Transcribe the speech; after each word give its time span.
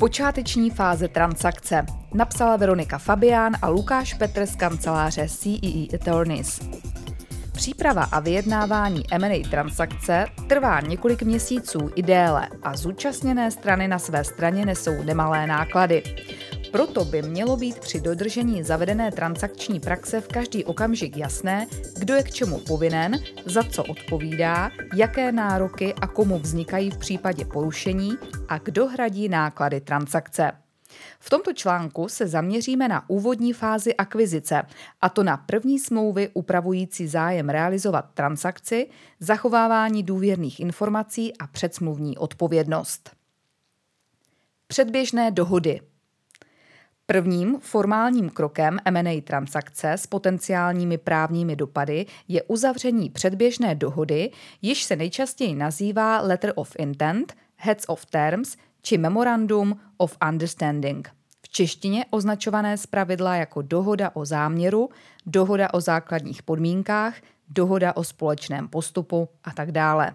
Počáteční 0.00 0.70
fáze 0.70 1.08
transakce 1.08 1.86
napsala 2.14 2.56
Veronika 2.56 2.98
Fabián 2.98 3.52
a 3.62 3.68
Lukáš 3.68 4.14
Petr 4.14 4.46
z 4.46 4.56
kanceláře 4.56 5.28
CEE 5.28 5.86
Attorneys. 5.94 6.60
Příprava 7.52 8.02
a 8.02 8.20
vyjednávání 8.20 9.02
M&A 9.12 9.48
transakce 9.50 10.24
trvá 10.46 10.80
několik 10.80 11.22
měsíců 11.22 11.90
i 11.94 12.02
déle 12.02 12.48
a 12.62 12.76
zúčastněné 12.76 13.50
strany 13.50 13.88
na 13.88 13.98
své 13.98 14.24
straně 14.24 14.66
nesou 14.66 15.02
nemalé 15.02 15.46
náklady. 15.46 16.02
Proto 16.72 17.04
by 17.04 17.22
mělo 17.22 17.56
být 17.56 17.78
při 17.78 18.00
dodržení 18.00 18.62
zavedené 18.62 19.12
transakční 19.12 19.80
praxe 19.80 20.20
v 20.20 20.28
každý 20.28 20.64
okamžik 20.64 21.16
jasné, 21.16 21.66
kdo 21.98 22.14
je 22.14 22.22
k 22.22 22.30
čemu 22.30 22.58
povinen, 22.58 23.18
za 23.46 23.62
co 23.62 23.84
odpovídá, 23.84 24.70
jaké 24.94 25.32
nároky 25.32 25.94
a 25.94 26.06
komu 26.06 26.38
vznikají 26.38 26.90
v 26.90 26.98
případě 26.98 27.44
porušení 27.44 28.12
a 28.48 28.58
kdo 28.58 28.86
hradí 28.86 29.28
náklady 29.28 29.80
transakce. 29.80 30.52
V 31.20 31.30
tomto 31.30 31.52
článku 31.52 32.08
se 32.08 32.26
zaměříme 32.26 32.88
na 32.88 33.10
úvodní 33.10 33.52
fázi 33.52 33.94
akvizice, 33.94 34.62
a 35.00 35.08
to 35.08 35.22
na 35.22 35.36
první 35.36 35.78
smlouvy 35.78 36.30
upravující 36.34 37.06
zájem 37.06 37.48
realizovat 37.48 38.04
transakci, 38.14 38.88
zachovávání 39.20 40.02
důvěrných 40.02 40.60
informací 40.60 41.36
a 41.36 41.46
předsmluvní 41.46 42.18
odpovědnost. 42.18 43.10
Předběžné 44.66 45.30
dohody– 45.30 45.80
Prvním 47.10 47.58
formálním 47.60 48.30
krokem 48.30 48.78
M&A 48.84 49.20
transakce 49.20 49.92
s 49.92 50.06
potenciálními 50.06 50.98
právními 50.98 51.56
dopady 51.56 52.06
je 52.28 52.42
uzavření 52.42 53.10
předběžné 53.10 53.74
dohody, 53.74 54.30
již 54.62 54.84
se 54.84 54.96
nejčastěji 54.96 55.54
nazývá 55.54 56.20
Letter 56.20 56.52
of 56.54 56.72
Intent, 56.78 57.34
Heads 57.56 57.84
of 57.88 58.06
Terms 58.06 58.56
či 58.82 58.98
Memorandum 58.98 59.80
of 59.96 60.16
Understanding. 60.28 61.10
V 61.42 61.48
češtině 61.48 62.04
označované 62.10 62.76
zpravidla 62.76 63.36
jako 63.36 63.62
dohoda 63.62 64.10
o 64.14 64.24
záměru, 64.24 64.88
dohoda 65.26 65.74
o 65.74 65.80
základních 65.80 66.42
podmínkách, 66.42 67.14
dohoda 67.48 67.96
o 67.96 68.04
společném 68.04 68.68
postupu 68.68 69.28
a 69.44 69.52
tak 69.52 69.72
dále. 69.72 70.14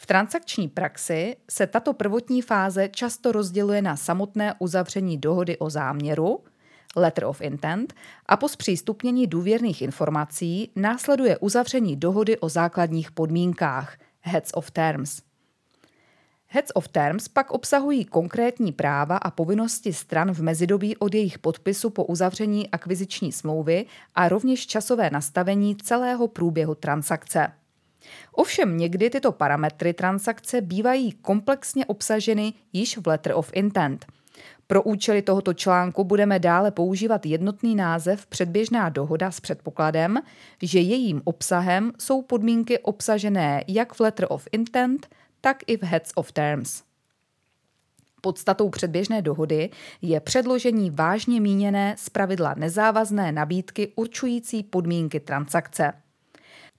V 0.00 0.06
transakční 0.06 0.68
praxi 0.68 1.36
se 1.50 1.66
tato 1.66 1.92
prvotní 1.92 2.42
fáze 2.42 2.88
často 2.88 3.32
rozděluje 3.32 3.82
na 3.82 3.96
samotné 3.96 4.54
uzavření 4.58 5.18
dohody 5.18 5.58
o 5.58 5.70
záměru, 5.70 6.44
letter 6.96 7.24
of 7.24 7.40
intent, 7.40 7.94
a 8.26 8.36
po 8.36 8.48
zpřístupnění 8.48 9.26
důvěrných 9.26 9.82
informací 9.82 10.70
následuje 10.76 11.38
uzavření 11.38 11.96
dohody 11.96 12.38
o 12.38 12.48
základních 12.48 13.12
podmínkách, 13.12 13.98
heads 14.20 14.50
of 14.54 14.70
terms. 14.70 15.22
Heads 16.50 16.70
of 16.74 16.88
Terms 16.88 17.28
pak 17.28 17.50
obsahují 17.50 18.04
konkrétní 18.04 18.72
práva 18.72 19.16
a 19.16 19.30
povinnosti 19.30 19.92
stran 19.92 20.32
v 20.32 20.42
mezidobí 20.42 20.96
od 20.96 21.14
jejich 21.14 21.38
podpisu 21.38 21.90
po 21.90 22.04
uzavření 22.04 22.70
akviziční 22.70 23.32
smlouvy 23.32 23.86
a 24.14 24.28
rovněž 24.28 24.66
časové 24.66 25.10
nastavení 25.10 25.76
celého 25.76 26.28
průběhu 26.28 26.74
transakce. 26.74 27.52
Ovšem 28.32 28.76
někdy 28.76 29.10
tyto 29.10 29.32
parametry 29.32 29.92
transakce 29.92 30.60
bývají 30.60 31.12
komplexně 31.12 31.86
obsaženy 31.86 32.52
již 32.72 32.98
v 32.98 33.06
Letter 33.06 33.32
of 33.36 33.50
Intent. 33.54 34.06
Pro 34.66 34.82
účely 34.82 35.22
tohoto 35.22 35.54
článku 35.54 36.04
budeme 36.04 36.38
dále 36.38 36.70
používat 36.70 37.26
jednotný 37.26 37.74
název 37.74 38.26
předběžná 38.26 38.88
dohoda 38.88 39.30
s 39.30 39.40
předpokladem, 39.40 40.18
že 40.62 40.80
jejím 40.80 41.22
obsahem 41.24 41.92
jsou 41.98 42.22
podmínky 42.22 42.78
obsažené 42.78 43.64
jak 43.68 43.92
v 43.92 44.00
Letter 44.00 44.26
of 44.28 44.48
Intent, 44.52 45.08
tak 45.40 45.56
i 45.66 45.76
v 45.76 45.82
Heads 45.82 46.12
of 46.14 46.32
Terms. 46.32 46.82
Podstatou 48.20 48.68
předběžné 48.68 49.22
dohody 49.22 49.70
je 50.02 50.20
předložení 50.20 50.90
vážně 50.90 51.40
míněné 51.40 51.94
zpravidla 51.98 52.54
nezávazné 52.54 53.32
nabídky 53.32 53.92
určující 53.96 54.62
podmínky 54.62 55.20
transakce. 55.20 55.92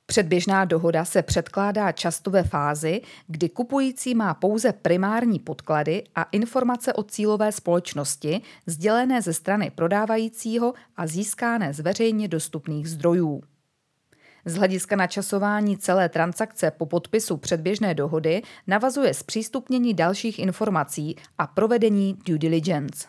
Předběžná 0.09 0.65
dohoda 0.65 1.05
se 1.05 1.21
předkládá 1.23 1.91
často 1.91 2.31
ve 2.31 2.43
fázi, 2.43 3.01
kdy 3.27 3.49
kupující 3.49 4.15
má 4.15 4.33
pouze 4.33 4.73
primární 4.73 5.39
podklady 5.39 6.03
a 6.15 6.23
informace 6.23 6.93
o 6.93 7.03
cílové 7.03 7.51
společnosti, 7.51 8.41
sdělené 8.65 9.21
ze 9.21 9.33
strany 9.33 9.71
prodávajícího 9.75 10.73
a 10.97 11.07
získané 11.07 11.73
z 11.73 11.79
veřejně 11.79 12.27
dostupných 12.27 12.89
zdrojů. 12.89 13.41
Z 14.45 14.55
hlediska 14.55 14.95
načasování 14.95 15.77
celé 15.77 16.09
transakce 16.09 16.71
po 16.71 16.85
podpisu 16.85 17.37
předběžné 17.37 17.93
dohody 17.93 18.41
navazuje 18.67 19.13
zpřístupnění 19.13 19.93
dalších 19.93 20.39
informací 20.39 21.15
a 21.37 21.47
provedení 21.47 22.17
due 22.25 22.39
diligence. 22.39 23.07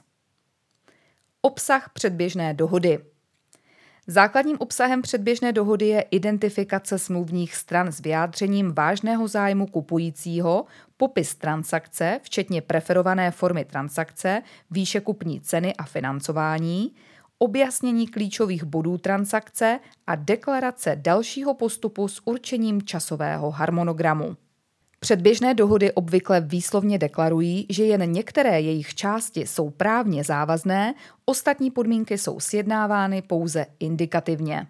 Obsah 1.42 1.90
předběžné 1.94 2.54
dohody– 2.54 2.98
Základním 4.10 4.56
obsahem 4.59 5.03
předběžné 5.03 5.53
dohody 5.53 5.87
je 5.87 6.00
identifikace 6.00 6.98
smluvních 6.98 7.54
stran 7.54 7.93
s 7.93 8.00
vyjádřením 8.00 8.72
vážného 8.72 9.28
zájmu 9.28 9.66
kupujícího, 9.66 10.65
popis 10.97 11.34
transakce, 11.34 12.21
včetně 12.22 12.62
preferované 12.62 13.31
formy 13.31 13.65
transakce, 13.65 14.43
výše 14.71 15.00
kupní 15.00 15.41
ceny 15.41 15.75
a 15.75 15.84
financování, 15.84 16.93
objasnění 17.38 18.06
klíčových 18.09 18.65
bodů 18.65 18.98
transakce 18.98 19.81
a 20.06 20.15
deklarace 20.15 20.97
dalšího 20.97 21.54
postupu 21.54 22.09
s 22.09 22.27
určením 22.27 22.82
časového 22.82 23.50
harmonogramu. 23.50 24.37
Předběžné 25.02 25.54
dohody 25.54 25.92
obvykle 25.92 26.40
výslovně 26.40 26.98
deklarují, 26.98 27.66
že 27.70 27.84
jen 27.84 28.12
některé 28.12 28.60
jejich 28.60 28.94
části 28.94 29.46
jsou 29.46 29.70
právně 29.70 30.24
závazné, 30.24 30.94
ostatní 31.24 31.70
podmínky 31.70 32.18
jsou 32.18 32.40
sjednávány 32.40 33.22
pouze 33.22 33.66
indikativně. 33.78 34.66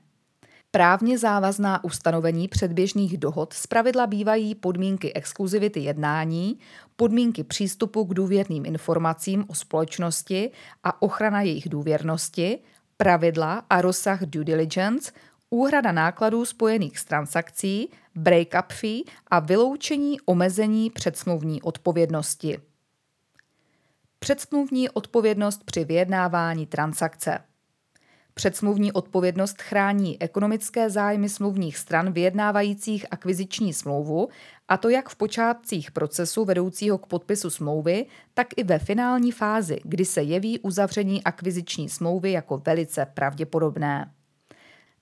Právně 0.71 1.19
závazná 1.19 1.85
ustanovení 1.85 2.49
předběžných 2.49 3.19
dohod 3.19 3.53
zpravidla 3.53 4.07
bývají 4.07 4.55
podmínky 4.55 5.13
exkluzivity 5.13 5.81
jednání, 5.81 6.59
podmínky 6.97 7.45
přístupu 7.45 8.05
k 8.05 8.15
důvěrným 8.15 8.67
informacím 8.67 9.45
o 9.49 9.55
společnosti 9.55 10.51
a 10.85 11.03
ochrana 11.03 11.43
jejich 11.43 11.69
důvěrnosti, 11.69 12.59
pravidla 12.97 13.63
a 13.71 13.81
rozsah 13.81 14.23
due 14.23 14.45
diligence, 14.45 15.13
úhrada 15.51 15.93
nákladů 15.93 16.45
spojených 16.45 16.99
s 16.99 17.05
transakcí, 17.05 17.91
break-up 18.17 18.73
fee 18.73 19.03
a 19.27 19.41
vyloučení 19.41 20.21
omezení 20.21 20.91
předsmluvní 20.91 21.63
odpovědnosti. 21.63 22.59
Předsmluvní 24.19 24.91
odpovědnost 24.91 25.65
při 25.65 25.85
vyjednávání 25.85 26.67
transakce. 26.67 27.39
Předsmluvní 28.35 28.93
odpovědnost 28.93 29.63
chrání 29.63 30.23
ekonomické 30.23 30.91
zájmy 30.91 31.29
smluvních 31.29 31.79
stran 31.79 32.13
vyjednávajících 32.13 33.07
akviziční 33.11 33.73
smlouvu, 33.73 34.29
a 34.69 34.77
to 34.77 34.89
jak 34.89 35.09
v 35.09 35.17
počátcích 35.17 35.91
procesu 35.91 36.45
vedoucího 36.45 36.99
k 36.99 37.07
podpisu 37.07 37.51
smlouvy, 37.51 38.07
tak 38.35 38.47
i 38.57 38.65
ve 38.65 38.79
finální 38.79 39.33
fázi, 39.33 39.81
kdy 39.85 40.05
se 40.05 40.23
jeví 40.23 40.59
uzavření 40.59 41.25
akviziční 41.25 41.89
smlouvy 41.89 42.33
jako 42.33 42.59
velice 42.59 43.07
pravděpodobné. 43.07 44.13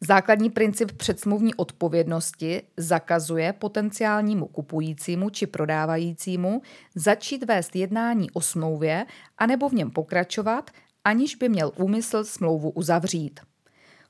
Základní 0.01 0.51
princip 0.51 0.93
předsmluvní 0.93 1.55
odpovědnosti 1.55 2.63
zakazuje 2.77 3.53
potenciálnímu 3.53 4.47
kupujícímu 4.47 5.31
či 5.31 5.47
prodávajícímu 5.47 6.63
začít 6.95 7.45
vést 7.45 7.77
jednání 7.77 8.31
o 8.31 8.41
smlouvě 8.41 9.07
anebo 9.39 9.69
v 9.69 9.73
něm 9.73 9.91
pokračovat, 9.91 10.71
aniž 11.05 11.35
by 11.35 11.49
měl 11.49 11.73
úmysl 11.77 12.25
smlouvu 12.25 12.71
uzavřít. 12.71 13.41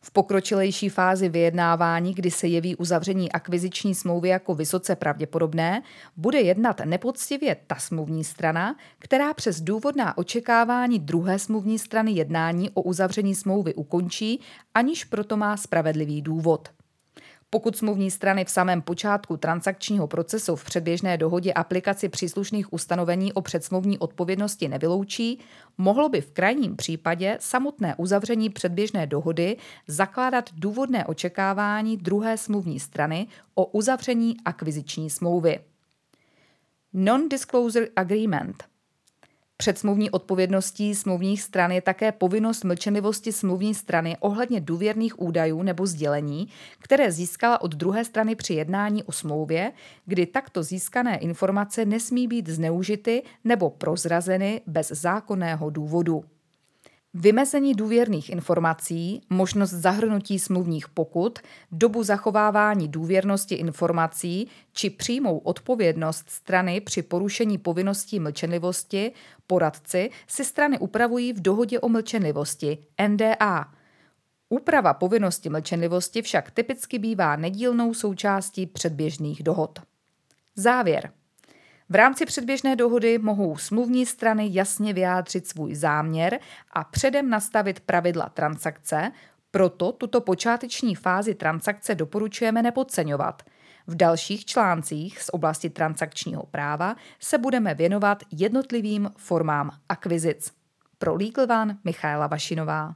V 0.00 0.10
pokročilejší 0.10 0.88
fázi 0.88 1.28
vyjednávání, 1.28 2.14
kdy 2.14 2.30
se 2.30 2.46
jeví 2.46 2.76
uzavření 2.76 3.32
akviziční 3.32 3.94
smlouvy 3.94 4.28
jako 4.28 4.54
vysoce 4.54 4.96
pravděpodobné, 4.96 5.82
bude 6.16 6.40
jednat 6.40 6.80
nepoctivě 6.84 7.56
ta 7.66 7.74
smluvní 7.74 8.24
strana, 8.24 8.76
která 8.98 9.34
přes 9.34 9.60
důvodná 9.60 10.18
očekávání 10.18 10.98
druhé 10.98 11.38
smluvní 11.38 11.78
strany 11.78 12.12
jednání 12.12 12.70
o 12.70 12.82
uzavření 12.82 13.34
smlouvy 13.34 13.74
ukončí, 13.74 14.40
aniž 14.74 15.04
proto 15.04 15.36
má 15.36 15.56
spravedlivý 15.56 16.22
důvod. 16.22 16.68
Pokud 17.50 17.76
smluvní 17.76 18.10
strany 18.10 18.44
v 18.44 18.50
samém 18.50 18.82
počátku 18.82 19.36
transakčního 19.36 20.06
procesu 20.06 20.56
v 20.56 20.64
předběžné 20.64 21.16
dohodě 21.16 21.52
aplikaci 21.52 22.08
příslušných 22.08 22.72
ustanovení 22.72 23.32
o 23.32 23.42
předsmluvní 23.42 23.98
odpovědnosti 23.98 24.68
nevyloučí, 24.68 25.38
mohlo 25.78 26.08
by 26.08 26.20
v 26.20 26.32
krajním 26.32 26.76
případě 26.76 27.36
samotné 27.40 27.94
uzavření 27.98 28.50
předběžné 28.50 29.06
dohody 29.06 29.56
zakládat 29.86 30.50
důvodné 30.52 31.06
očekávání 31.06 31.96
druhé 31.96 32.38
smluvní 32.38 32.80
strany 32.80 33.26
o 33.54 33.64
uzavření 33.66 34.36
akviziční 34.44 35.10
smlouvy. 35.10 35.60
Non-disclosure 36.92 37.88
agreement 37.96 38.64
Před 39.60 39.78
smluvní 39.78 40.10
odpovědností 40.10 40.94
smluvních 40.94 41.42
stran 41.42 41.70
je 41.70 41.80
také 41.80 42.12
povinnost 42.12 42.64
mlčenlivosti 42.64 43.32
smluvní 43.32 43.74
strany 43.74 44.16
ohledně 44.20 44.60
důvěrných 44.60 45.20
údajů 45.20 45.62
nebo 45.62 45.86
sdělení, 45.86 46.48
které 46.78 47.12
získala 47.12 47.60
od 47.60 47.74
druhé 47.74 48.04
strany 48.04 48.34
při 48.34 48.54
jednání 48.54 49.04
o 49.04 49.12
smlouvě, 49.12 49.72
kdy 50.06 50.26
takto 50.26 50.62
získané 50.62 51.18
informace 51.18 51.84
nesmí 51.84 52.28
být 52.28 52.48
zneužity 52.48 53.22
nebo 53.44 53.70
prozrazeny 53.70 54.60
bez 54.66 54.88
zákonného 54.88 55.70
důvodu. 55.70 56.24
Vymezení 57.14 57.74
důvěrných 57.74 58.30
informací, 58.30 59.20
možnost 59.30 59.70
zahrnutí 59.70 60.38
smluvních 60.38 60.88
pokut, 60.88 61.38
dobu 61.72 62.02
zachovávání 62.02 62.88
důvěrnosti 62.88 63.54
informací 63.54 64.48
či 64.72 64.90
přímou 64.90 65.38
odpovědnost 65.38 66.30
strany 66.30 66.80
při 66.80 67.02
porušení 67.02 67.58
povinností 67.58 68.20
mlčenlivosti, 68.20 69.12
poradci 69.46 70.10
si 70.26 70.44
strany 70.44 70.78
upravují 70.78 71.32
v 71.32 71.40
dohodě 71.40 71.80
o 71.80 71.88
mlčenlivosti 71.88 72.78
NDA. 73.08 73.72
Úprava 74.48 74.94
povinnosti 74.94 75.48
mlčenlivosti 75.48 76.22
však 76.22 76.50
typicky 76.50 76.98
bývá 76.98 77.36
nedílnou 77.36 77.94
součástí 77.94 78.66
předběžných 78.66 79.42
dohod. 79.42 79.78
Závěr. 80.56 81.12
V 81.90 81.94
rámci 81.94 82.26
předběžné 82.26 82.76
dohody 82.76 83.18
mohou 83.18 83.56
smluvní 83.56 84.06
strany 84.06 84.48
jasně 84.52 84.92
vyjádřit 84.92 85.46
svůj 85.46 85.74
záměr 85.74 86.38
a 86.72 86.84
předem 86.84 87.30
nastavit 87.30 87.80
pravidla 87.80 88.28
transakce, 88.28 89.12
proto 89.50 89.92
tuto 89.92 90.20
počáteční 90.20 90.94
fázi 90.94 91.34
transakce 91.34 91.94
doporučujeme 91.94 92.62
nepodceňovat. 92.62 93.42
V 93.86 93.94
dalších 93.94 94.44
článcích 94.44 95.22
z 95.22 95.30
oblasti 95.32 95.70
transakčního 95.70 96.46
práva 96.46 96.96
se 97.20 97.38
budeme 97.38 97.74
věnovat 97.74 98.22
jednotlivým 98.32 99.10
formám 99.16 99.70
akvizic. 99.88 100.52
Pro 100.98 101.14
Legal 101.14 101.60
One 101.62 101.78
Michaela 101.84 102.26
Vašinová. 102.26 102.94